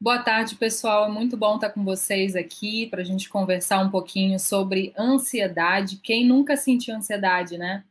[0.00, 1.06] Boa tarde, pessoal.
[1.06, 5.96] É muito bom estar com vocês aqui para a gente conversar um pouquinho sobre ansiedade.
[5.96, 7.84] Quem nunca sentiu ansiedade, né?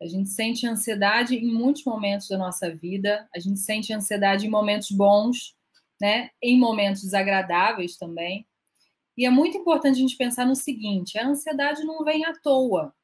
[0.00, 3.28] A gente sente ansiedade em muitos momentos da nossa vida.
[3.36, 5.54] A gente sente ansiedade em momentos bons,
[6.00, 6.30] né?
[6.42, 8.46] Em momentos desagradáveis também.
[9.14, 12.94] E é muito importante a gente pensar no seguinte: a ansiedade não vem à toa.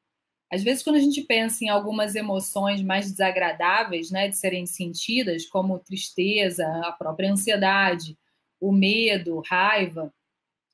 [0.51, 5.45] Às vezes, quando a gente pensa em algumas emoções mais desagradáveis, né, de serem sentidas,
[5.45, 8.17] como tristeza, a própria ansiedade,
[8.63, 10.13] o medo, raiva.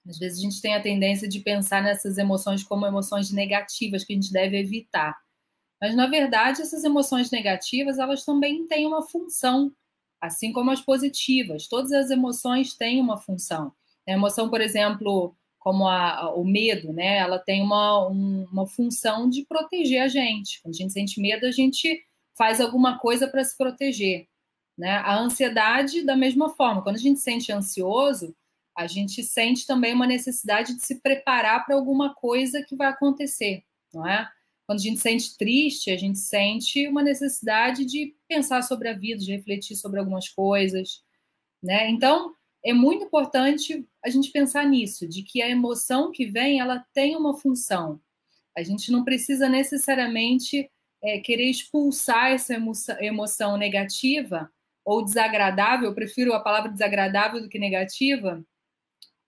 [0.07, 4.13] Às vezes a gente tem a tendência de pensar nessas emoções como emoções negativas que
[4.13, 5.17] a gente deve evitar.
[5.81, 9.71] Mas na verdade, essas emoções negativas, elas também têm uma função,
[10.21, 11.67] assim como as positivas.
[11.67, 13.73] Todas as emoções têm uma função.
[14.07, 17.17] A emoção, por exemplo, como a, o medo, né?
[17.17, 20.61] Ela tem uma, um, uma função de proteger a gente.
[20.61, 22.01] Quando a gente sente medo, a gente
[22.37, 24.28] faz alguma coisa para se proteger.
[24.79, 24.91] Né?
[24.91, 28.33] A ansiedade, da mesma forma, quando a gente se sente ansioso,
[28.73, 33.61] a gente sente também uma necessidade de se preparar para alguma coisa que vai acontecer,
[33.93, 34.25] não é?
[34.65, 38.93] Quando a gente se sente triste, a gente sente uma necessidade de pensar sobre a
[38.93, 41.03] vida, de refletir sobre algumas coisas,
[41.61, 41.89] né?
[41.89, 46.85] Então, é muito importante a gente pensar nisso, de que a emoção que vem, ela
[46.93, 47.99] tem uma função.
[48.57, 50.71] A gente não precisa necessariamente
[51.03, 52.53] é, querer expulsar essa
[53.01, 54.49] emoção negativa
[54.89, 58.43] ou desagradável, eu prefiro a palavra desagradável do que negativa,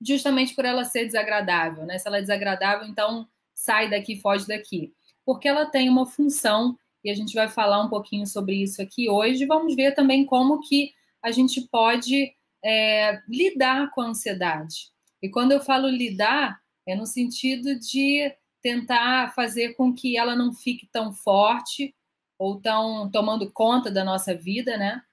[0.01, 1.99] justamente por ela ser desagradável, né?
[1.99, 4.91] Se ela é desagradável, então sai daqui, foge daqui.
[5.23, 9.07] Porque ela tem uma função, e a gente vai falar um pouquinho sobre isso aqui
[9.07, 9.45] hoje.
[9.45, 12.33] Vamos ver também como que a gente pode
[12.65, 14.89] é, lidar com a ansiedade.
[15.21, 20.55] E quando eu falo lidar, é no sentido de tentar fazer com que ela não
[20.55, 21.93] fique tão forte
[22.39, 25.03] ou tão tomando conta da nossa vida, né?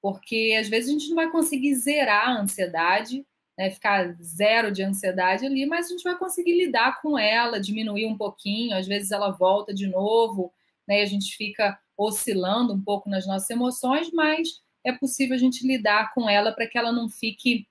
[0.00, 4.82] Porque às vezes a gente não vai conseguir zerar a ansiedade, né, ficar zero de
[4.82, 9.10] ansiedade ali, mas a gente vai conseguir lidar com ela, diminuir um pouquinho, às vezes
[9.10, 10.52] ela volta de novo,
[10.86, 15.38] né, e a gente fica oscilando um pouco nas nossas emoções, mas é possível a
[15.38, 17.66] gente lidar com ela para que ela não fique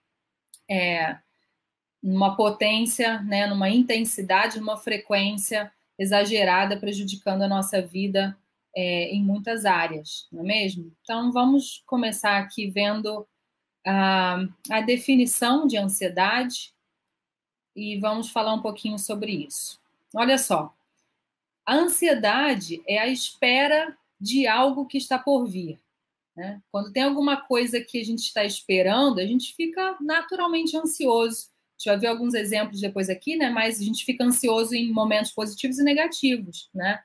[0.69, 1.17] é,
[2.03, 8.37] numa potência, né, numa intensidade, numa frequência exagerada, prejudicando a nossa vida
[8.79, 10.95] é, em muitas áreas, não é mesmo?
[11.01, 13.27] Então, vamos começar aqui vendo
[13.83, 14.37] a,
[14.69, 16.71] a definição de ansiedade
[17.75, 19.79] e vamos falar um pouquinho sobre isso.
[20.13, 20.71] Olha só,
[21.65, 25.79] a ansiedade é a espera de algo que está por vir.
[26.35, 26.61] Né?
[26.71, 31.47] Quando tem alguma coisa que a gente está esperando, a gente fica naturalmente ansioso.
[31.47, 33.49] A gente vai ver alguns exemplos depois aqui, né?
[33.49, 37.03] Mas a gente fica ansioso em momentos positivos e negativos, né?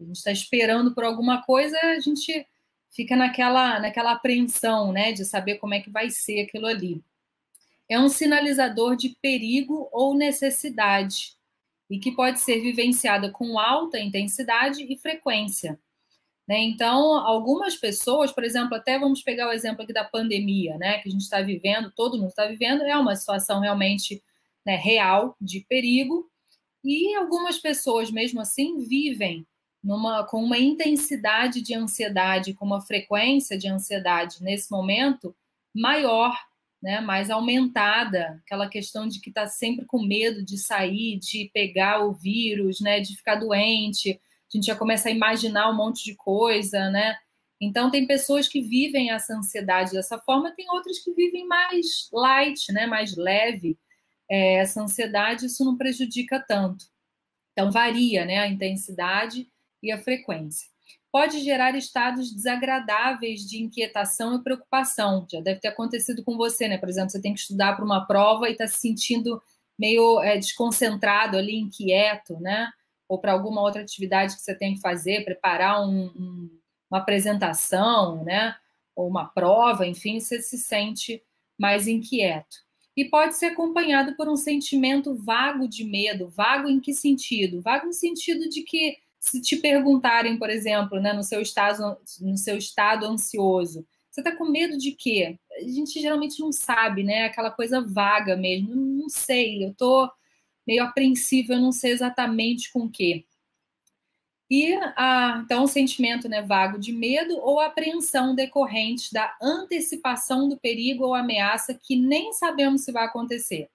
[0.00, 2.46] A gente está esperando por alguma coisa, a gente
[2.90, 7.02] fica naquela, naquela apreensão, né, de saber como é que vai ser aquilo ali.
[7.88, 11.34] É um sinalizador de perigo ou necessidade
[11.88, 15.78] e que pode ser vivenciada com alta intensidade e frequência.
[16.46, 16.58] Né?
[16.60, 21.08] Então, algumas pessoas, por exemplo, até vamos pegar o exemplo aqui da pandemia, né, que
[21.08, 24.22] a gente está vivendo, todo mundo está vivendo, é uma situação realmente
[24.64, 26.28] né, real de perigo,
[26.82, 29.46] e algumas pessoas, mesmo assim, vivem
[29.82, 35.34] numa, com uma intensidade de ansiedade, com uma frequência de ansiedade nesse momento
[35.74, 36.36] maior,
[36.82, 42.04] né, mais aumentada, aquela questão de que está sempre com medo de sair, de pegar
[42.04, 44.12] o vírus, né, de ficar doente,
[44.52, 47.16] a gente já começa a imaginar um monte de coisa, né?
[47.60, 52.72] Então tem pessoas que vivem essa ansiedade dessa forma, tem outras que vivem mais light,
[52.72, 53.78] né, mais leve.
[54.30, 56.86] É, essa ansiedade isso não prejudica tanto.
[57.52, 59.49] Então varia, né, a intensidade
[59.82, 60.68] e a frequência.
[61.12, 65.26] Pode gerar estados desagradáveis de inquietação e preocupação.
[65.30, 66.78] Já deve ter acontecido com você, né?
[66.78, 69.42] Por exemplo, você tem que estudar para uma prova e está se sentindo
[69.76, 72.70] meio é, desconcentrado ali, inquieto, né?
[73.08, 78.22] Ou para alguma outra atividade que você tem que fazer, preparar um, um, uma apresentação,
[78.22, 78.54] né?
[78.94, 81.20] Ou uma prova, enfim, você se sente
[81.58, 82.56] mais inquieto.
[82.96, 86.28] E pode ser acompanhado por um sentimento vago de medo.
[86.28, 87.60] Vago em que sentido?
[87.62, 92.38] Vago no sentido de que se te perguntarem, por exemplo, né, no seu estado, no
[92.38, 95.38] seu estado ansioso, você está com medo de quê?
[95.58, 97.24] A gente geralmente não sabe, né?
[97.24, 98.74] Aquela coisa vaga mesmo.
[98.74, 100.10] Não sei, eu estou
[100.66, 103.24] meio apreensiva, eu não sei exatamente com o quê.
[104.50, 110.58] E a, então o sentimento né, vago de medo ou apreensão decorrente da antecipação do
[110.58, 113.70] perigo ou ameaça que nem sabemos se vai acontecer.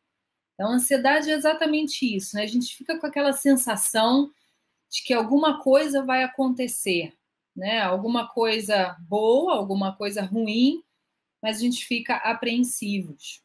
[0.54, 2.44] Então, a ansiedade é exatamente isso, né?
[2.44, 4.32] A gente fica com aquela sensação
[4.96, 7.14] de que alguma coisa vai acontecer,
[7.54, 7.82] né?
[7.82, 10.82] Alguma coisa boa, alguma coisa ruim,
[11.42, 13.44] mas a gente fica apreensivos.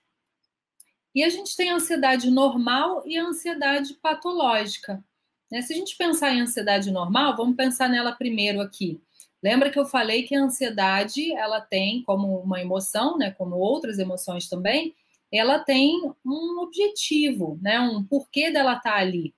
[1.12, 5.04] E a gente tem a ansiedade normal e a ansiedade patológica.
[5.50, 5.60] Né?
[5.60, 9.02] Se a gente pensar em ansiedade normal, vamos pensar nela primeiro aqui.
[9.42, 13.98] Lembra que eu falei que a ansiedade, ela tem como uma emoção, né, como outras
[13.98, 14.94] emoções também,
[15.32, 19.34] ela tem um objetivo, né, um porquê dela estar tá ali.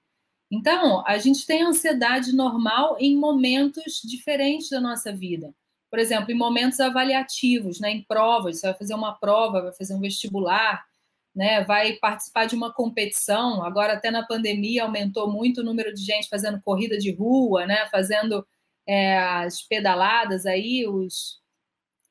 [0.52, 5.54] Então, a gente tem ansiedade normal em momentos diferentes da nossa vida.
[5.90, 9.94] Por exemplo, em momentos avaliativos, né, em provas, você vai fazer uma prova, vai fazer
[9.94, 10.84] um vestibular,
[11.34, 13.64] né, vai participar de uma competição.
[13.64, 17.88] Agora, até na pandemia, aumentou muito o número de gente fazendo corrida de rua, né,
[17.90, 18.46] fazendo
[18.86, 21.40] é, as pedaladas aí, os,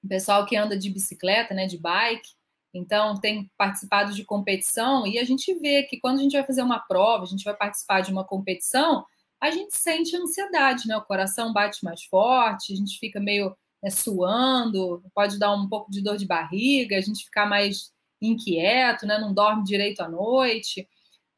[0.04, 2.30] o pessoal que anda de bicicleta, né, de bike.
[2.74, 6.62] Então, tem participado de competição e a gente vê que quando a gente vai fazer
[6.62, 9.06] uma prova, a gente vai participar de uma competição,
[9.42, 10.96] a gente sente ansiedade, né?
[10.96, 15.92] O coração bate mais forte, a gente fica meio né, suando, pode dar um pouco
[15.92, 17.92] de dor de barriga, a gente ficar mais
[18.22, 19.18] inquieto, né?
[19.18, 20.88] Não dorme direito à noite.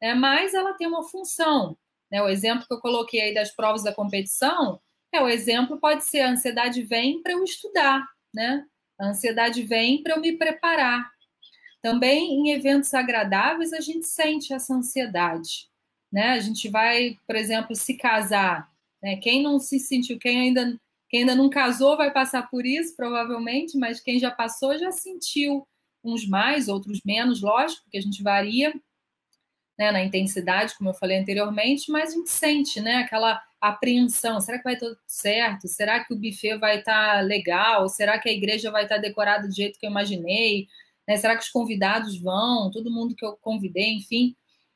[0.00, 0.14] Né?
[0.14, 1.76] Mas ela tem uma função.
[2.10, 2.22] Né?
[2.22, 4.80] O exemplo que eu coloquei aí das provas da competição
[5.12, 8.64] é o exemplo pode ser a ansiedade vem para eu estudar, né?
[8.98, 11.08] A ansiedade vem para eu me preparar.
[11.84, 15.68] Também em eventos agradáveis a gente sente essa ansiedade,
[16.10, 16.30] né?
[16.30, 18.72] A gente vai, por exemplo, se casar,
[19.02, 19.16] né?
[19.16, 23.76] Quem não se sentiu, quem ainda quem ainda não casou vai passar por isso, provavelmente,
[23.76, 25.68] mas quem já passou já sentiu
[26.02, 28.72] uns mais, outros menos, lógico, porque a gente varia
[29.78, 34.40] né, na intensidade, como eu falei anteriormente, mas a gente sente né, aquela apreensão.
[34.40, 35.68] Será que vai tudo certo?
[35.68, 37.90] Será que o buffet vai estar tá legal?
[37.90, 40.66] Será que a igreja vai estar tá decorada do jeito que eu imaginei?
[41.06, 41.16] Né?
[41.16, 42.70] Será que os convidados vão?
[42.70, 44.34] Todo mundo que eu convidei, enfim.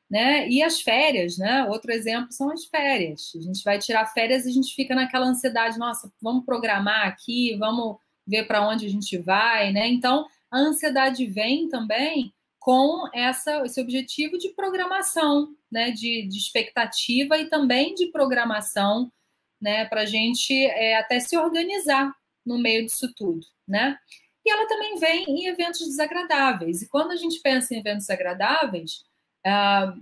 [0.09, 0.49] Né?
[0.49, 1.65] E as férias, né?
[1.65, 3.31] Outro exemplo são as férias.
[3.35, 7.55] A gente vai tirar férias e a gente fica naquela ansiedade, nossa, vamos programar aqui,
[7.57, 9.87] vamos ver para onde a gente vai, né?
[9.87, 15.91] Então, a ansiedade vem também com essa, esse objetivo de programação, né?
[15.91, 19.11] De, de expectativa e também de programação,
[19.61, 19.85] né?
[19.85, 22.11] Para a gente é, até se organizar
[22.43, 23.95] no meio disso tudo, né?
[24.49, 26.81] E ela também vem em eventos desagradáveis.
[26.81, 29.05] E quando a gente pensa em eventos desagradáveis,
[29.45, 29.93] ah,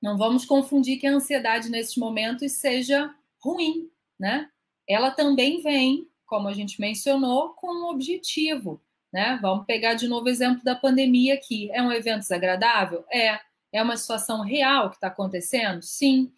[0.00, 4.48] não vamos confundir que a ansiedade nesses momentos seja ruim, né?
[4.88, 8.80] Ela também vem, como a gente mencionou, com um objetivo,
[9.12, 9.38] né?
[9.42, 11.70] Vamos pegar de novo o exemplo da pandemia aqui.
[11.70, 13.04] É um evento desagradável?
[13.12, 13.38] É.
[13.70, 15.82] É uma situação real que está acontecendo?
[15.82, 16.32] Sim.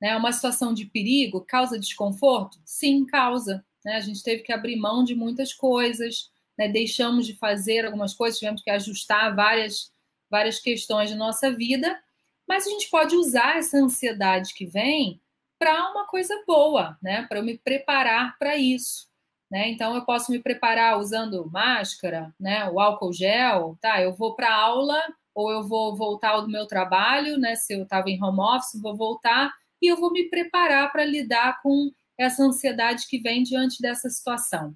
[0.00, 1.40] É uma situação de perigo?
[1.40, 2.60] Causa desconforto?
[2.64, 3.64] Sim, causa.
[3.84, 3.96] Né?
[3.96, 6.30] A gente teve que abrir mão de muitas coisas,
[6.62, 9.92] né, deixamos de fazer algumas coisas, tivemos que ajustar várias,
[10.30, 12.00] várias questões da nossa vida,
[12.46, 15.20] mas a gente pode usar essa ansiedade que vem
[15.58, 19.10] para uma coisa boa, né, para eu me preparar para isso.
[19.50, 19.68] Né?
[19.68, 24.00] Então, eu posso me preparar usando máscara, né, o álcool gel, tá?
[24.00, 24.98] Eu vou para aula
[25.34, 27.54] ou eu vou voltar do meu trabalho, né?
[27.54, 31.60] Se eu estava em home office, vou voltar e eu vou me preparar para lidar
[31.60, 34.74] com essa ansiedade que vem diante dessa situação,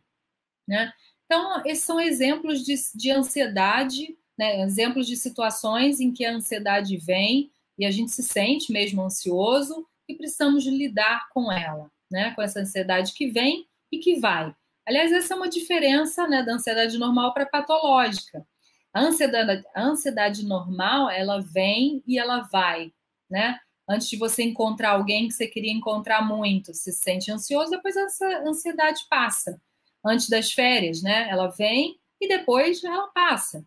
[0.68, 0.92] né?
[1.26, 4.62] Então, esses são exemplos de, de ansiedade, né?
[4.62, 9.86] exemplos de situações em que a ansiedade vem e a gente se sente mesmo ansioso
[10.08, 12.32] e precisamos lidar com ela, né?
[12.34, 14.54] com essa ansiedade que vem e que vai.
[14.86, 18.46] Aliás, essa é uma diferença né, da ansiedade normal para patológica.
[18.94, 22.92] A ansiedade, a ansiedade normal, ela vem e ela vai,
[23.28, 23.58] né?
[23.88, 28.26] Antes de você encontrar alguém que você queria encontrar muito, se sente ansioso, depois essa
[28.46, 29.60] ansiedade passa
[30.06, 31.28] antes das férias, né?
[31.28, 33.64] Ela vem e depois ela passa.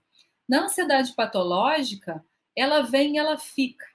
[0.48, 2.24] Na ansiedade patológica,
[2.56, 3.86] ela vem e ela fica.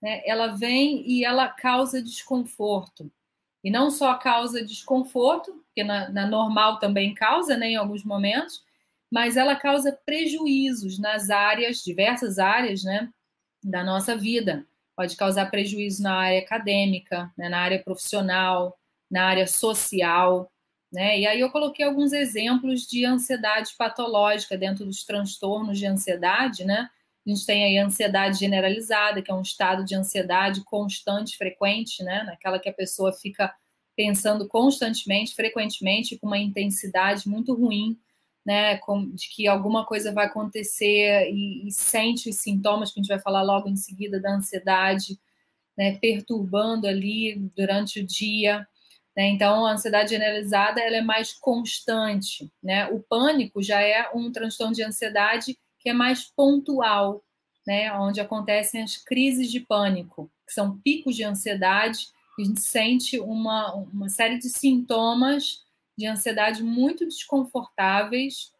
[0.00, 0.22] Né?
[0.24, 3.10] Ela vem e ela causa desconforto.
[3.64, 8.64] E não só causa desconforto, porque na, na normal também causa, né, em alguns momentos,
[9.10, 13.10] mas ela causa prejuízos nas áreas, diversas áreas, né,
[13.62, 14.64] da nossa vida.
[14.96, 18.78] Pode causar prejuízo na área acadêmica, né, na área profissional,
[19.10, 20.50] na área social,
[20.92, 21.20] né?
[21.20, 26.88] E aí eu coloquei alguns exemplos de ansiedade patológica dentro dos transtornos de ansiedade, né?
[27.26, 32.02] A gente tem aí a ansiedade generalizada, que é um estado de ansiedade constante, frequente,
[32.02, 32.22] né?
[32.24, 33.54] Naquela que a pessoa fica
[33.94, 37.98] pensando constantemente, frequentemente, com uma intensidade muito ruim,
[38.46, 38.80] né?
[39.12, 43.20] De que alguma coisa vai acontecer e, e sente os sintomas que a gente vai
[43.20, 45.18] falar logo em seguida da ansiedade,
[45.76, 45.98] né?
[45.98, 48.66] Perturbando ali durante o dia.
[49.18, 49.26] Né?
[49.30, 52.48] Então, a ansiedade generalizada ela é mais constante.
[52.62, 52.86] Né?
[52.86, 57.24] O pânico já é um transtorno de ansiedade que é mais pontual,
[57.66, 57.92] né?
[57.94, 62.06] onde acontecem as crises de pânico, que são picos de ansiedade,
[62.38, 65.64] a gente sente uma, uma série de sintomas
[65.96, 68.52] de ansiedade muito desconfortáveis,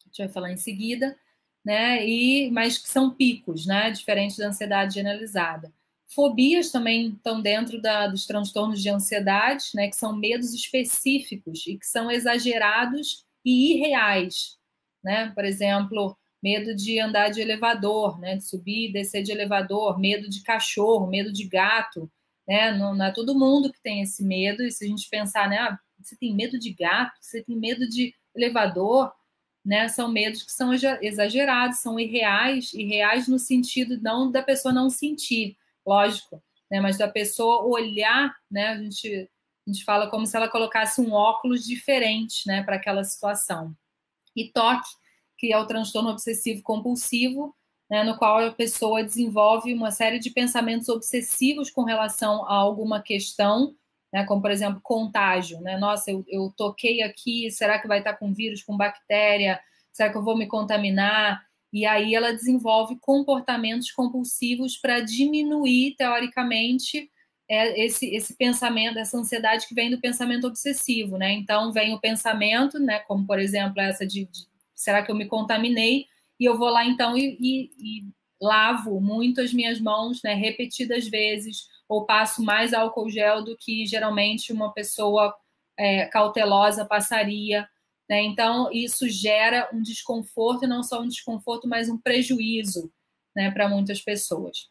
[0.00, 1.16] a gente vai falar em seguida,
[1.64, 2.04] né?
[2.04, 3.92] E mas que são picos, né?
[3.92, 5.72] Diferente da ansiedade generalizada.
[6.12, 9.88] Fobias também estão dentro da, dos transtornos de ansiedade, né?
[9.88, 14.58] Que são medos específicos e que são exagerados e irreais,
[15.02, 15.30] né?
[15.34, 18.36] Por exemplo, medo de andar de elevador, né?
[18.36, 22.10] De subir e descer de elevador, medo de cachorro, medo de gato,
[22.46, 22.72] né?
[22.72, 24.64] Não, não é todo mundo que tem esse medo.
[24.64, 25.58] E se a gente pensar, né?
[25.58, 29.12] Ah, você tem medo de gato, você tem medo de elevador,
[29.64, 29.88] né?
[29.88, 35.56] São medos que são exagerados, são irreais, irreais no sentido não da pessoa não sentir,
[35.90, 36.80] lógico, né?
[36.80, 38.68] Mas da pessoa olhar, né?
[38.68, 39.30] A gente,
[39.66, 42.62] a gente fala como se ela colocasse um óculos diferente, né?
[42.62, 43.74] Para aquela situação.
[44.36, 44.88] E toque,
[45.36, 47.54] que é o transtorno obsessivo compulsivo,
[47.90, 53.02] né, no qual a pessoa desenvolve uma série de pensamentos obsessivos com relação a alguma
[53.02, 53.74] questão
[54.12, 54.24] né?
[54.24, 55.76] Como, por exemplo, contágio, né?
[55.76, 59.60] Nossa, eu, eu toquei aqui, será que vai estar com vírus, com bactéria?
[59.92, 61.42] Será que eu vou me contaminar?
[61.72, 67.10] E aí ela desenvolve comportamentos compulsivos para diminuir, teoricamente,
[67.48, 71.32] é, esse, esse pensamento, essa ansiedade que vem do pensamento obsessivo, né?
[71.32, 73.00] Então vem o pensamento, né?
[73.00, 76.06] Como por exemplo essa de, de será que eu me contaminei?
[76.38, 78.04] E eu vou lá então e, e, e
[78.40, 80.34] lavo muito as minhas mãos, né?
[80.34, 85.34] Repetidas vezes, ou passo mais álcool gel do que geralmente uma pessoa
[85.76, 87.68] é, cautelosa passaria.
[88.10, 88.22] Né?
[88.22, 92.92] Então, isso gera um desconforto, e não só um desconforto, mas um prejuízo
[93.36, 94.68] né, para muitas pessoas.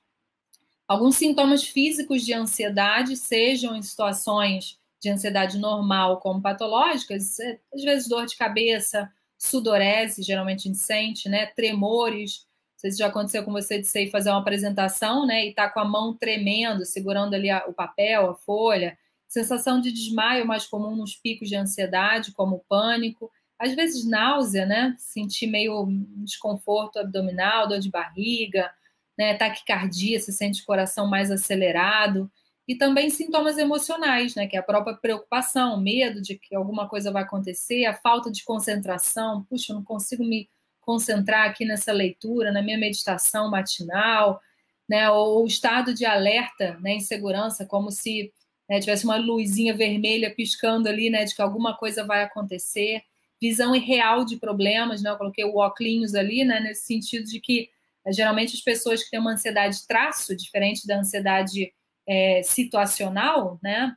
[0.85, 7.81] Alguns sintomas físicos de ansiedade, sejam em situações de ansiedade normal como patológicas, é, às
[7.81, 11.45] vezes dor de cabeça, sudorese, geralmente a gente sente, né?
[11.45, 15.69] tremores, sei se já aconteceu com você de você fazer uma apresentação, né, e tá
[15.69, 18.97] com a mão tremendo, segurando ali a, o papel, a folha.
[19.29, 23.31] Sensação de desmaio mais comum nos picos de ansiedade, como pânico.
[23.59, 25.87] Às vezes náusea, né, sentir meio
[26.25, 28.71] desconforto abdominal, dor de barriga,
[29.17, 32.31] né, taquicardia, se sente o coração mais acelerado.
[32.67, 37.11] E também sintomas emocionais, né, que é a própria preocupação, medo de que alguma coisa
[37.11, 40.49] vai acontecer, a falta de concentração, puxa, eu não consigo me
[40.81, 44.41] concentrar aqui nessa leitura, na minha meditação matinal,
[44.87, 48.33] né, ou o estado de alerta, né, insegurança, como se
[48.69, 53.01] né, tivesse uma luzinha vermelha piscando ali, né, de que alguma coisa vai acontecer,
[53.41, 57.69] visão irreal de problemas, né, eu coloquei o óculos ali, né, nesse sentido de que
[58.05, 61.73] é, geralmente as pessoas que têm uma ansiedade traço, diferente da ansiedade
[62.07, 63.95] é, situacional, né,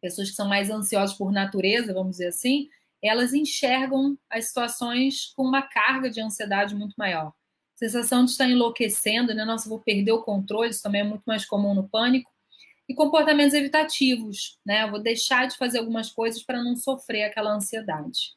[0.00, 2.68] pessoas que são mais ansiosas por natureza, vamos dizer assim,
[3.02, 7.32] elas enxergam as situações com uma carga de ansiedade muito maior.
[7.74, 9.44] Sensação de estar enlouquecendo, né?
[9.44, 12.30] Nossa, vou perder o controle, isso também é muito mais comum no pânico.
[12.88, 14.88] E comportamentos evitativos, né?
[14.88, 18.34] Vou deixar de fazer algumas coisas para não sofrer aquela ansiedade.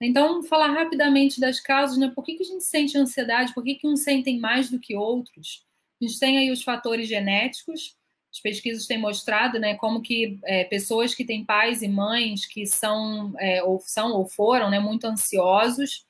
[0.00, 2.10] Então, falar rapidamente das causas, né?
[2.14, 3.54] Por que, que a gente sente ansiedade?
[3.54, 5.64] Por que, que uns sentem mais do que outros?
[6.00, 7.96] A gente tem aí os fatores genéticos,
[8.34, 12.66] as pesquisas têm mostrado, né, como que é, pessoas que têm pais e mães que
[12.66, 16.04] são é, ou são ou foram, né, muito ansiosos,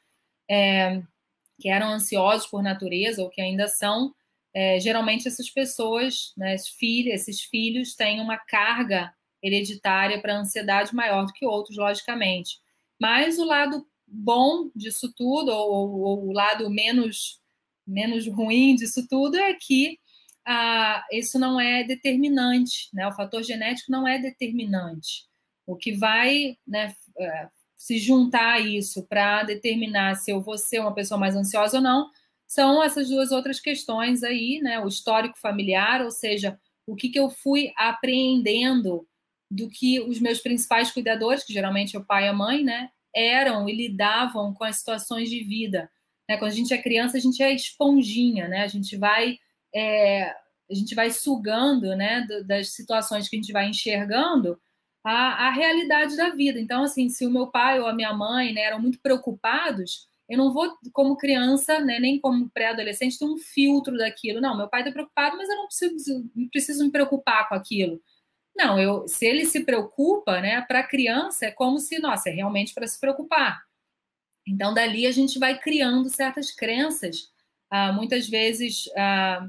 [0.50, 1.02] é,
[1.60, 4.14] que eram ansiosos por natureza ou que ainda são,
[4.54, 11.26] é, geralmente essas pessoas, né, filhos, esses filhos têm uma carga hereditária para ansiedade maior
[11.26, 12.58] do que outros, logicamente.
[13.00, 17.40] Mas o lado bom disso tudo, ou, ou o lado menos
[17.87, 19.99] menos ruim disso tudo, é que
[20.46, 23.06] ah, isso não é determinante, né?
[23.06, 25.26] O fator genético não é determinante.
[25.66, 30.80] O que vai né, é, se juntar a isso para determinar se eu vou ser
[30.80, 32.11] uma pessoa mais ansiosa ou não
[32.46, 34.80] são essas duas outras questões aí, né?
[34.80, 39.06] O histórico familiar, ou seja, o que, que eu fui apreendendo
[39.50, 42.90] do que os meus principais cuidadores, que geralmente é o pai e a mãe, né,
[43.14, 45.90] eram e lidavam com as situações de vida.
[46.28, 46.36] Né?
[46.36, 48.62] Quando a gente é criança, a gente é esponjinha, né?
[48.62, 49.38] A gente vai
[49.74, 50.34] é,
[50.70, 54.58] a gente vai sugando né, das situações que a gente vai enxergando
[55.04, 56.58] a, a, realidade da vida.
[56.58, 60.38] Então, assim, se o meu pai ou a minha mãe né, eram muito preocupados, eu
[60.38, 64.40] não vou, como criança, né, nem como pré-adolescente, ter um filtro daquilo.
[64.40, 68.00] Não, meu pai está preocupado, mas eu não preciso, preciso me preocupar com aquilo.
[68.56, 72.32] Não, eu, se ele se preocupa, né, para a criança é como se, nossa, é
[72.32, 73.62] realmente para se preocupar.
[74.46, 77.30] Então, dali a gente vai criando certas crenças,
[77.70, 79.48] ah, muitas vezes ah,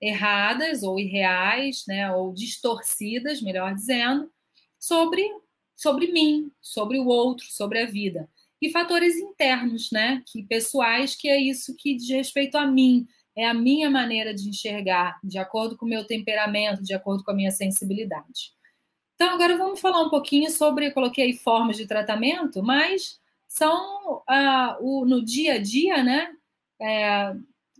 [0.00, 4.30] erradas ou irreais, né, ou distorcidas, melhor dizendo,
[4.78, 5.22] sobre
[5.82, 8.28] sobre mim, sobre o outro, sobre a vida.
[8.62, 13.46] E fatores internos, né, que pessoais, que é isso que diz respeito a mim, é
[13.46, 17.34] a minha maneira de enxergar, de acordo com o meu temperamento, de acordo com a
[17.34, 18.52] minha sensibilidade.
[19.16, 24.78] Então, agora vamos falar um pouquinho sobre, coloquei aí formas de tratamento, mas são ah,
[24.80, 26.32] o, no dia a dia, né?
[26.82, 27.34] é,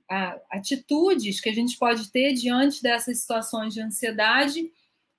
[0.09, 4.71] a, atitudes que a gente pode ter diante dessas situações de ansiedade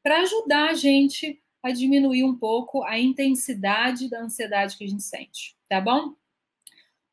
[0.01, 5.03] para ajudar a gente a diminuir um pouco a intensidade da ansiedade que a gente
[5.03, 6.13] sente, tá bom?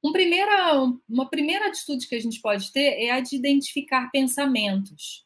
[0.02, 0.74] Um primeira,
[1.08, 5.24] uma primeira atitude que a gente pode ter é a de identificar pensamentos.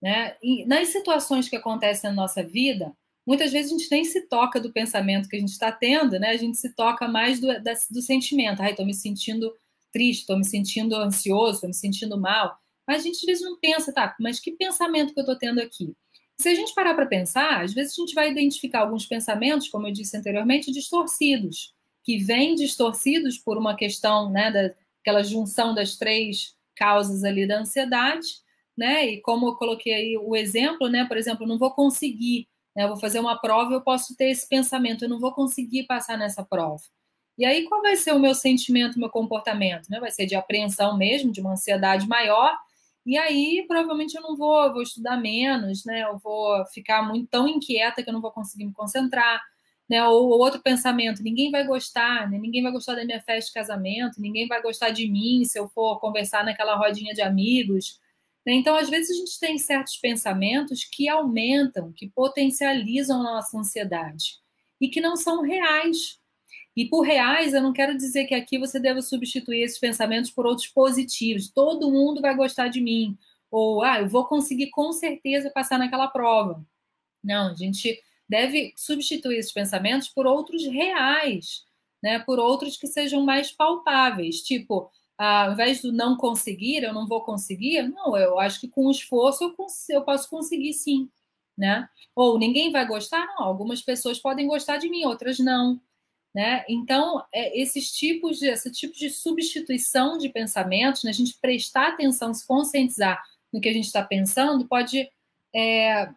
[0.00, 0.36] Né?
[0.42, 2.94] E nas situações que acontecem na nossa vida,
[3.26, 6.28] muitas vezes a gente nem se toca do pensamento que a gente está tendo, né?
[6.28, 8.60] A gente se toca mais do, da, do sentimento.
[8.60, 9.50] Ai, estou me sentindo
[9.90, 12.58] triste, estou me sentindo ansioso, estou me sentindo mal.
[12.86, 15.60] Mas a gente às vezes não pensa, tá, mas que pensamento que eu estou tendo
[15.60, 15.96] aqui?
[16.38, 19.86] Se a gente parar para pensar, às vezes a gente vai identificar alguns pensamentos, como
[19.86, 21.72] eu disse anteriormente, distorcidos,
[22.02, 28.26] que vêm distorcidos por uma questão, né, daquela junção das três causas ali da ansiedade,
[28.76, 29.06] né?
[29.06, 32.88] E como eu coloquei aí o exemplo, né, por exemplo, não vou conseguir, né, eu
[32.88, 36.44] vou fazer uma prova, eu posso ter esse pensamento, eu não vou conseguir passar nessa
[36.44, 36.82] prova.
[37.36, 39.88] E aí, qual vai ser o meu sentimento, meu comportamento?
[39.90, 39.98] Né?
[39.98, 42.56] Vai ser de apreensão mesmo, de uma ansiedade maior.
[43.06, 46.04] E aí, provavelmente, eu não vou, vou estudar menos, né?
[46.04, 49.42] Eu vou ficar muito tão inquieta que eu não vou conseguir me concentrar.
[49.88, 50.02] Né?
[50.06, 52.38] Ou, ou outro pensamento, ninguém vai gostar, né?
[52.38, 55.68] ninguém vai gostar da minha festa de casamento, ninguém vai gostar de mim se eu
[55.68, 58.00] for conversar naquela rodinha de amigos.
[58.46, 58.54] Né?
[58.54, 64.38] Então, às vezes, a gente tem certos pensamentos que aumentam, que potencializam a nossa ansiedade
[64.80, 66.18] e que não são reais.
[66.76, 70.44] E por reais, eu não quero dizer que aqui você deve substituir esses pensamentos por
[70.46, 71.48] outros positivos.
[71.48, 73.16] Todo mundo vai gostar de mim.
[73.50, 76.64] Ou, ah, eu vou conseguir com certeza passar naquela prova.
[77.22, 81.64] Não, a gente deve substituir esses pensamentos por outros reais,
[82.02, 82.18] né?
[82.18, 84.42] Por outros que sejam mais palpáveis.
[84.42, 87.82] Tipo, ah, ao invés do não conseguir, eu não vou conseguir.
[87.88, 89.54] Não, eu acho que com esforço eu,
[89.90, 91.08] eu posso conseguir sim,
[91.56, 91.88] né?
[92.16, 93.26] Ou ninguém vai gostar?
[93.26, 95.80] Não, algumas pessoas podem gostar de mim, outras não.
[96.34, 96.64] Né?
[96.68, 101.88] Então, é, esses tipos de, esse tipo de substituição de pensamentos, né, a gente prestar
[101.88, 103.22] atenção, se conscientizar
[103.52, 105.08] no que a gente está pensando, pode
[105.54, 106.10] é,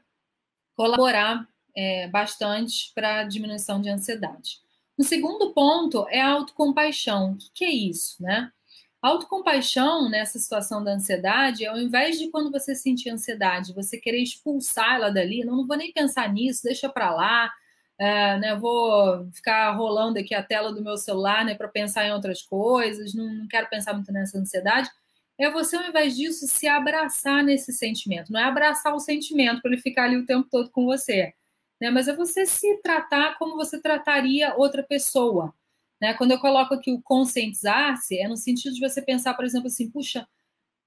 [0.75, 4.59] colaborar é, bastante para a diminuição de ansiedade.
[4.97, 7.33] O segundo ponto é a autocompaixão.
[7.33, 8.15] O que, que é isso?
[8.19, 8.51] Né?
[8.99, 14.95] Autocompaixão nessa situação da ansiedade, ao invés de quando você sentir ansiedade, você querer expulsar
[14.95, 17.53] ela dali, não, não vou nem pensar nisso, deixa para lá,
[17.99, 22.11] é, né, vou ficar rolando aqui a tela do meu celular né, para pensar em
[22.11, 24.89] outras coisas, não, não, quero pensar muito nessa ansiedade.
[25.37, 28.31] É você, ao invés disso, se abraçar nesse sentimento.
[28.31, 31.33] Não é abraçar o sentimento para ele ficar ali o tempo todo com você,
[31.81, 35.53] né, mas é você se tratar como você trataria outra pessoa.
[35.99, 36.13] Né?
[36.13, 39.89] Quando eu coloco aqui o conscientizar-se, é no sentido de você pensar, por exemplo, assim:
[39.89, 40.27] puxa,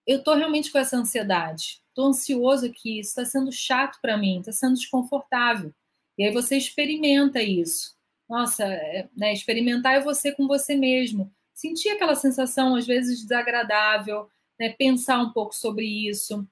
[0.06, 4.40] eu estou realmente com essa ansiedade, estou ansioso aqui, isso está sendo chato para mim,
[4.40, 5.74] está sendo desconfortável.
[6.18, 7.94] E aí você experimenta isso.
[8.28, 11.32] Nossa, é, né, experimentar é você com você mesmo.
[11.54, 16.46] Sentir aquela sensação, às vezes, desagradável, né, pensar um pouco sobre isso.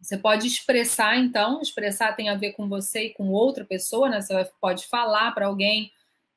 [0.00, 4.20] Você pode expressar, então, expressar tem a ver com você e com outra pessoa, né?
[4.20, 5.92] Você pode falar para alguém,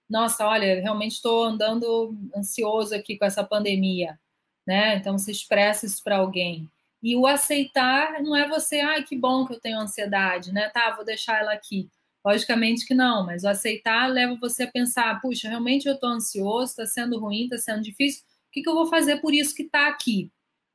[0.10, 4.20] nossa, olha, realmente estou andando ansioso aqui com essa pandemia,
[4.68, 4.96] né?
[4.98, 6.70] Então você expressa isso para alguém.
[7.02, 10.70] E o aceitar não é você, ai, que bom que eu tenho ansiedade, né?
[10.70, 11.90] Tá, vou deixar ela aqui.
[12.26, 16.72] Logicamente que não, mas o aceitar leva você a pensar: puxa, realmente eu estou ansioso,
[16.72, 19.62] está sendo ruim, está sendo difícil, o que, que, eu vou fazer por isso que
[19.62, 20.32] está aqui?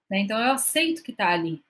[0.09, 0.21] Né?
[0.21, 1.61] Então eu aceito que está ali.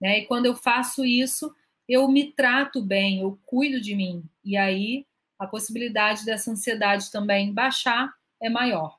[0.00, 0.20] Né?
[0.20, 1.54] E quando eu faço isso,
[1.88, 4.24] eu me trato bem, eu cuido de mim.
[4.44, 5.06] E aí
[5.38, 8.96] a possibilidade dessa ansiedade também baixar é maior.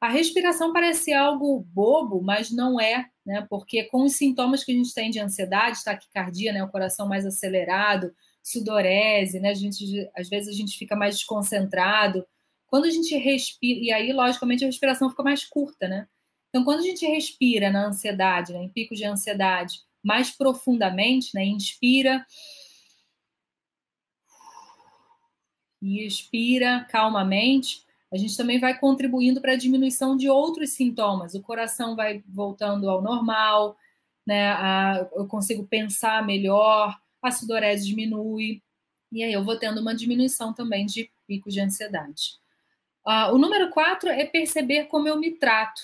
[0.00, 3.44] A respiração parece algo bobo, mas não é, né?
[3.50, 6.62] Porque com os sintomas que a gente tem de ansiedade, taquicardia, né?
[6.62, 9.50] O coração mais acelerado, sudorese, né?
[9.50, 12.26] A gente, às vezes a gente fica mais desconcentrado.
[12.66, 16.06] Quando a gente respira, e aí, logicamente, a respiração fica mais curta, né?
[16.48, 21.44] Então, quando a gente respira na ansiedade, né, em picos de ansiedade, mais profundamente, né?
[21.44, 22.24] Inspira
[25.82, 31.34] e expira calmamente, a gente também vai contribuindo para a diminuição de outros sintomas.
[31.34, 33.76] O coração vai voltando ao normal,
[34.26, 34.50] né?
[34.52, 38.62] A, eu consigo pensar melhor, a sudorese diminui,
[39.12, 42.38] e aí eu vou tendo uma diminuição também de picos de ansiedade.
[43.06, 45.80] Uh, o número quatro é perceber como eu me trato.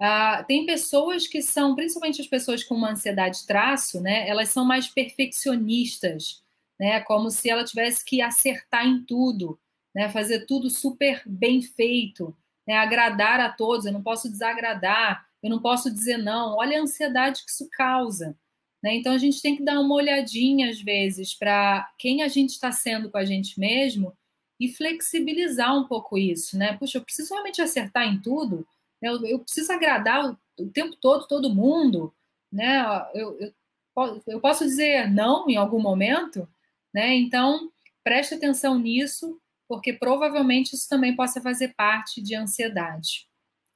[0.00, 4.28] Uh, tem pessoas que são, principalmente as pessoas com uma ansiedade traço, né?
[4.28, 6.42] Elas são mais perfeccionistas,
[6.78, 7.00] né?
[7.00, 9.58] Como se ela tivesse que acertar em tudo,
[9.94, 10.08] né?
[10.08, 12.34] Fazer tudo super bem feito,
[12.66, 12.76] né?
[12.76, 13.86] Agradar a todos.
[13.86, 16.56] Eu não posso desagradar, eu não posso dizer não.
[16.56, 18.36] Olha a ansiedade que isso causa.
[18.82, 18.96] Né?
[18.96, 22.70] Então a gente tem que dar uma olhadinha, às vezes, para quem a gente está
[22.70, 24.16] sendo com a gente mesmo
[24.60, 26.56] e flexibilizar um pouco isso.
[26.56, 26.76] Né?
[26.76, 28.66] Puxa, eu preciso realmente acertar em tudo.
[29.02, 32.14] eu, eu preciso agradar o, o, tempo todo todo mundo,
[32.52, 32.82] né?
[33.14, 36.48] Eu, eu, eu posso dizer não em algum momento,
[36.94, 37.14] né?
[37.16, 37.70] Então,
[38.02, 43.28] preste atenção nisso, porque provavelmente isso também possa fazer parte de ansiedade,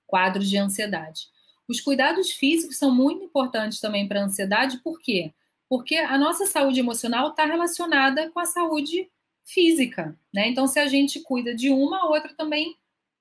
[0.07, 1.29] quadros de ansiedade.
[1.69, 5.33] Os cuidados físicos são muito importantes também para a ansiedade, por quê?
[5.69, 9.11] Porque a nossa saúde emocional está relacionada com a saúde
[9.45, 10.49] física, né?
[10.49, 12.77] Então, se a gente cuida de uma, a outra também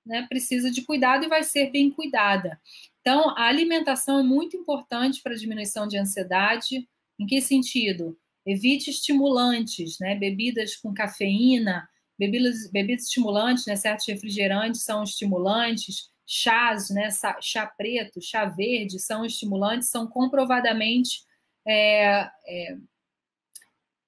[0.05, 2.59] né, precisa de cuidado e vai ser bem cuidada.
[3.01, 6.87] Então, a alimentação é muito importante para a diminuição de ansiedade.
[7.19, 8.17] Em que sentido?
[8.45, 10.15] Evite estimulantes, né?
[10.15, 13.75] Bebidas com cafeína, bebidas, bebidas estimulantes, né?
[13.75, 17.09] Certos refrigerantes são estimulantes, chás, né?
[17.41, 21.23] Chá preto, chá verde são estimulantes, são comprovadamente
[21.67, 22.77] é, é,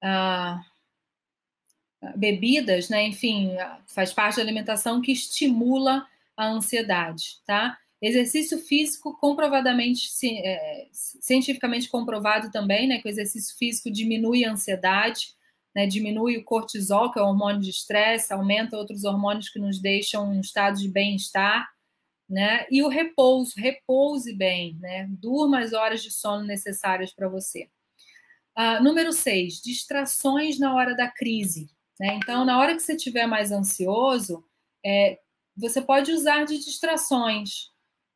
[0.02, 0.64] ah,
[2.16, 3.06] bebidas, né?
[3.06, 3.50] Enfim,
[3.86, 7.76] faz parte da alimentação que estimula a ansiedade, tá?
[8.00, 13.00] Exercício físico comprovadamente, é, cientificamente comprovado também, né?
[13.00, 15.34] Que o exercício físico diminui a ansiedade,
[15.76, 15.86] né?
[15.86, 20.32] Diminui o cortisol, que é o hormônio de estresse, aumenta outros hormônios que nos deixam
[20.32, 21.73] em um estado de bem-estar,
[22.28, 22.66] né?
[22.70, 25.06] E o repouso, repouse bem, né?
[25.10, 27.68] Durma as horas de sono necessárias para você.
[28.56, 31.68] Uh, número 6, distrações na hora da crise.
[31.98, 32.14] Né?
[32.14, 34.44] Então, na hora que você estiver mais ansioso,
[34.84, 35.18] é,
[35.56, 37.70] você pode usar de distrações,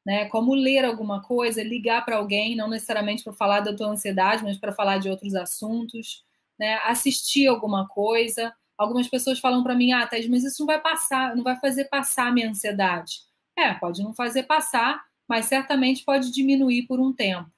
[0.04, 0.26] né?
[0.26, 4.58] Como ler alguma coisa, ligar para alguém, não necessariamente para falar da tua ansiedade, mas
[4.58, 6.24] para falar de outros assuntos,
[6.58, 6.76] né?
[6.84, 8.52] Assistir alguma coisa.
[8.76, 11.86] Algumas pessoas falam para mim, ah, Thais, mas isso não vai passar, não vai fazer
[11.86, 13.27] passar a minha ansiedade.
[13.58, 17.50] É, pode não fazer passar, mas certamente pode diminuir por um tempo.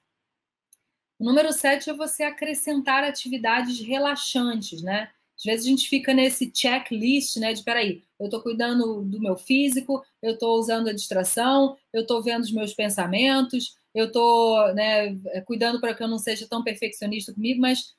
[1.19, 5.11] O número 7 é você acrescentar atividades relaxantes, né?
[5.37, 7.53] Às vezes a gente fica nesse checklist, né?
[7.53, 12.23] De peraí, eu estou cuidando do meu físico, eu estou usando a distração, eu estou
[12.23, 17.35] vendo os meus pensamentos, eu estou né, cuidando para que eu não seja tão perfeccionista
[17.35, 17.95] comigo, mas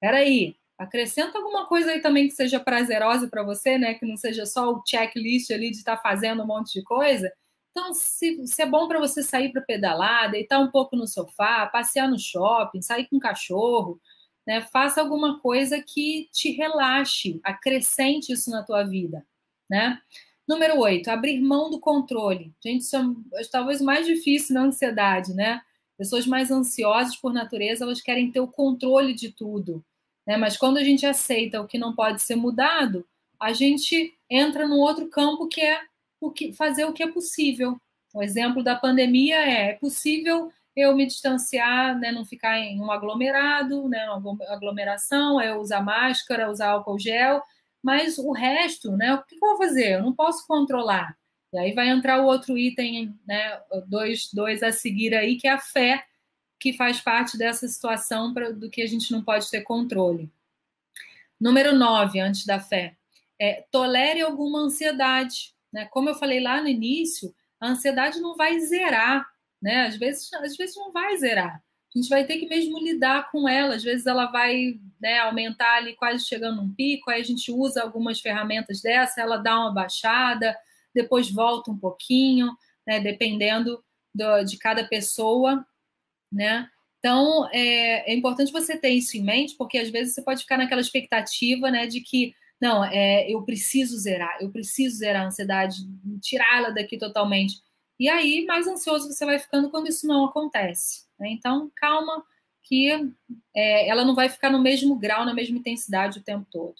[0.00, 3.92] peraí, acrescenta alguma coisa aí também que seja prazerosa para você, né?
[3.92, 7.30] Que não seja só o checklist ali de estar tá fazendo um monte de coisa.
[7.72, 11.66] Então, se, se é bom para você sair para pedalar, deitar um pouco no sofá,
[11.66, 13.98] passear no shopping, sair com o cachorro,
[14.46, 14.60] né?
[14.60, 19.26] Faça alguma coisa que te relaxe, acrescente isso na tua vida,
[19.70, 19.98] né?
[20.46, 22.52] Número 8, abrir mão do controle.
[22.62, 25.62] Gente, isso é talvez mais difícil na ansiedade, né?
[25.96, 29.82] Pessoas mais ansiosas por natureza, elas querem ter o controle de tudo,
[30.26, 30.36] né?
[30.36, 33.06] Mas quando a gente aceita o que não pode ser mudado,
[33.40, 35.80] a gente entra num outro campo que é
[36.22, 37.76] o que fazer o que é possível.
[38.14, 42.90] O exemplo da pandemia é, é possível eu me distanciar, né, não ficar em um
[42.90, 47.42] aglomerado, né, uma aglomeração, eu usar máscara, usar álcool gel,
[47.82, 49.94] mas o resto, né, o que eu vou fazer?
[49.94, 51.14] Eu não posso controlar.
[51.52, 55.52] E aí vai entrar o outro item, né, dois, dois a seguir aí, que é
[55.52, 56.02] a fé,
[56.58, 60.30] que faz parte dessa situação pra, do que a gente não pode ter controle.
[61.38, 62.96] Número 9, antes da fé,
[63.38, 65.52] é tolere alguma ansiedade.
[65.72, 65.86] Né?
[65.86, 69.26] Como eu falei lá no início, a ansiedade não vai zerar
[69.62, 69.86] né?
[69.86, 71.62] Às vezes, às vezes não vai zerar.
[71.94, 73.76] A gente vai ter que mesmo lidar com ela.
[73.76, 77.82] Às vezes ela vai né, aumentar ali, quase chegando num pico, aí a gente usa
[77.82, 80.56] algumas ferramentas dessa, ela dá uma baixada,
[80.94, 82.50] depois volta um pouquinho,
[82.86, 83.82] né, dependendo
[84.14, 85.64] do, de cada pessoa,
[86.30, 86.68] né?
[86.98, 90.56] Então, é, é, importante você ter isso em mente, porque às vezes você pode ficar
[90.56, 95.78] naquela expectativa, né, de que, não, é, eu preciso zerar, eu preciso zerar a ansiedade,
[96.20, 97.60] tirá-la daqui totalmente.
[97.98, 101.04] E aí, mais ansioso você vai ficando quando isso não acontece.
[101.18, 101.30] Né?
[101.30, 102.24] Então, calma,
[102.62, 102.88] que
[103.52, 106.76] é, ela não vai ficar no mesmo grau, na mesma intensidade o tempo todo.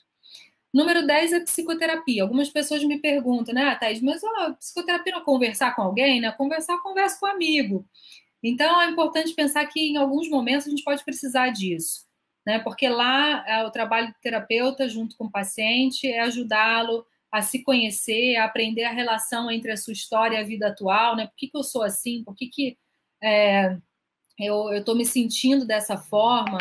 [0.72, 2.22] Número 10 é psicoterapia.
[2.22, 6.30] Algumas pessoas me perguntam, né, Thaís, mas ó, psicoterapia não é conversar com alguém, né?
[6.30, 7.84] Conversar, conversa com um amigo.
[8.40, 12.06] Então, é importante pensar que em alguns momentos a gente pode precisar disso,
[12.46, 12.58] né?
[12.58, 17.62] Porque lá é, o trabalho do terapeuta junto com o paciente é ajudá-lo a se
[17.62, 21.26] conhecer, a aprender a relação entre a sua história e a vida atual, né?
[21.26, 22.22] Por que, que eu sou assim?
[22.24, 22.78] Por que, que
[23.22, 23.78] é,
[24.38, 26.58] eu estou me sentindo dessa forma?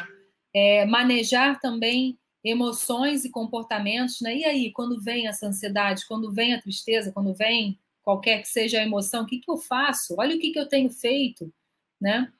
[0.53, 4.35] É, manejar também emoções e comportamentos, né?
[4.35, 8.79] E aí, quando vem essa ansiedade, quando vem a tristeza, quando vem qualquer que seja
[8.79, 10.15] a emoção, o que, que eu faço?
[10.17, 11.53] Olha o que, que eu tenho feito,
[11.99, 12.31] né?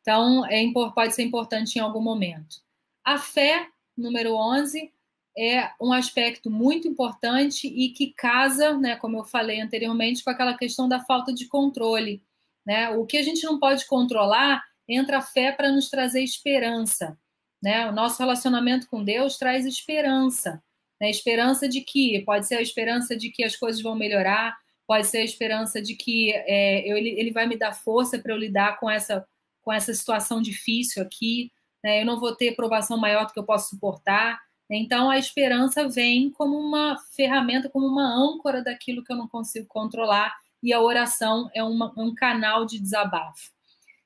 [0.00, 2.67] Então, é, pode ser importante em algum momento.
[3.08, 3.66] A fé,
[3.96, 4.92] número 11,
[5.34, 10.52] é um aspecto muito importante e que casa, né, como eu falei anteriormente, com aquela
[10.52, 12.22] questão da falta de controle.
[12.66, 12.90] Né?
[12.90, 17.18] O que a gente não pode controlar entra a fé para nos trazer esperança.
[17.62, 17.88] Né?
[17.88, 20.62] O nosso relacionamento com Deus traz esperança.
[21.00, 21.08] Né?
[21.08, 24.54] Esperança de que, pode ser a esperança de que as coisas vão melhorar,
[24.86, 28.34] pode ser a esperança de que é, eu, ele, ele vai me dar força para
[28.34, 29.26] eu lidar com essa,
[29.62, 31.50] com essa situação difícil aqui,
[31.82, 32.02] né?
[32.02, 34.38] eu não vou ter provação maior do que eu posso suportar.
[34.70, 39.66] Então, a esperança vem como uma ferramenta, como uma âncora daquilo que eu não consigo
[39.66, 43.50] controlar, e a oração é uma, um canal de desabafo.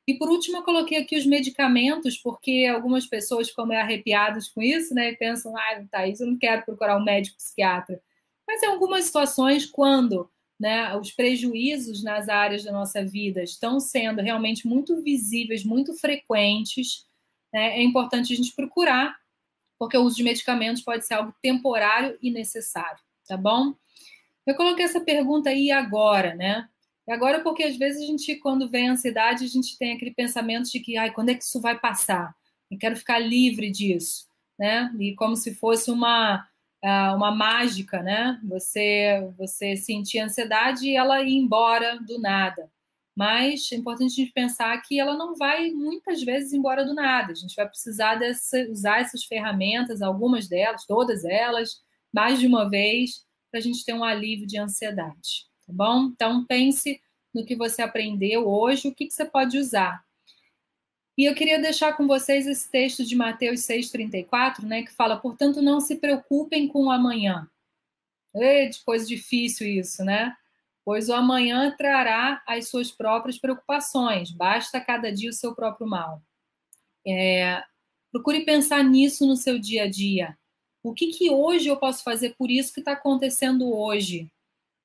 [0.07, 4.61] E por último, eu coloquei aqui os medicamentos, porque algumas pessoas ficam meio arrepiadas com
[4.61, 5.11] isso, né?
[5.11, 8.01] E pensam, ah, Thaís, eu não quero procurar um médico psiquiatra.
[8.47, 14.21] Mas em algumas situações, quando né, os prejuízos nas áreas da nossa vida estão sendo
[14.21, 17.07] realmente muito visíveis, muito frequentes,
[17.53, 19.17] né, é importante a gente procurar,
[19.79, 23.75] porque o uso de medicamentos pode ser algo temporário e necessário, tá bom?
[24.47, 26.69] Eu coloquei essa pergunta aí agora, né?
[27.07, 30.13] E agora porque às vezes a gente, quando vem a ansiedade, a gente tem aquele
[30.13, 32.35] pensamento de que, ai, quando é que isso vai passar?
[32.71, 34.27] Eu quero ficar livre disso,
[34.59, 34.93] né?
[34.99, 36.47] E como se fosse uma
[36.83, 38.41] ah, uma mágica, né?
[38.45, 42.71] Você você sentir ansiedade e ela ir embora do nada.
[43.15, 47.33] Mas é importante a gente pensar que ela não vai muitas vezes embora do nada.
[47.33, 52.69] A gente vai precisar dessa, usar essas ferramentas, algumas delas, todas elas, mais de uma
[52.71, 56.07] vez, para a gente ter um alívio de ansiedade tá bom?
[56.07, 57.01] Então pense
[57.33, 60.05] no que você aprendeu hoje, o que, que você pode usar.
[61.17, 65.61] E eu queria deixar com vocês esse texto de Mateus 6,34, né, que fala, portanto,
[65.61, 67.49] não se preocupem com o amanhã.
[68.35, 70.35] É de coisa difícil isso, né?
[70.85, 76.23] Pois o amanhã trará as suas próprias preocupações, basta cada dia o seu próprio mal.
[77.07, 77.63] É,
[78.11, 80.37] procure pensar nisso no seu dia a dia.
[80.83, 84.31] O que, que hoje eu posso fazer por isso que está acontecendo hoje?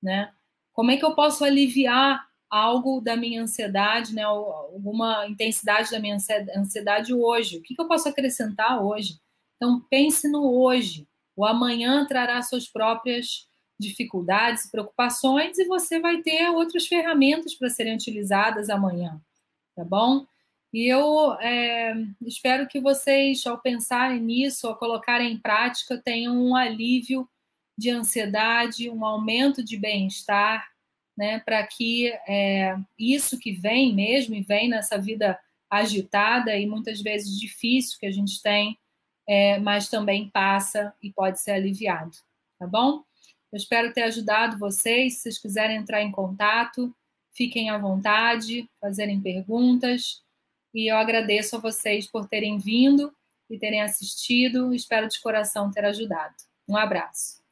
[0.01, 0.31] Né?
[0.71, 4.23] Como é que eu posso aliviar algo da minha ansiedade, né?
[4.23, 6.17] Alguma intensidade da minha
[6.55, 7.57] ansiedade hoje?
[7.57, 9.19] O que, eu posso acrescentar hoje?
[9.55, 11.07] Então, pense no hoje.
[11.36, 13.47] O amanhã trará suas próprias
[13.80, 19.22] dificuldades e preocupações e você vai ter outras ferramentas para serem utilizadas amanhã,
[19.76, 20.26] tá bom?
[20.74, 26.56] E eu é, espero que vocês, ao pensarem nisso, ao colocarem em prática, tenham um
[26.56, 27.28] alívio
[27.78, 30.68] de ansiedade, um aumento de bem-estar,
[31.16, 37.02] né, para que é, isso que vem mesmo, e vem nessa vida agitada e muitas
[37.02, 38.78] vezes difícil que a gente tem,
[39.28, 42.16] é, mas também passa e pode ser aliviado,
[42.60, 43.04] tá bom?
[43.58, 45.15] Eu espero ter ajudado vocês.
[45.15, 46.96] Se vocês quiserem entrar em contato,
[47.34, 50.22] fiquem à vontade, fazerem perguntas.
[50.76, 53.12] E eu agradeço a vocês por terem vindo
[53.50, 54.76] e terem assistido.
[54.76, 56.36] Espero de coração ter ajudado.
[56.70, 57.46] Um abraço.